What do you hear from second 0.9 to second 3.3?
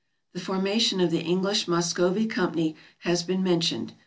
of the English Muscovy Company has